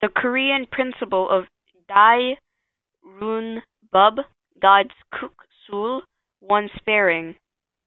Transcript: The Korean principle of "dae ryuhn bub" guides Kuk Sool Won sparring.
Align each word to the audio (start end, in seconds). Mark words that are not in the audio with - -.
The 0.00 0.08
Korean 0.08 0.66
principle 0.66 1.28
of 1.30 1.46
"dae 1.86 2.36
ryuhn 3.06 3.62
bub" 3.92 4.18
guides 4.58 4.90
Kuk 5.12 5.46
Sool 5.68 6.02
Won 6.40 6.68
sparring. 6.74 7.36